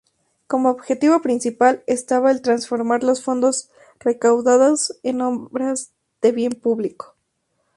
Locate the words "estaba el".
1.85-2.41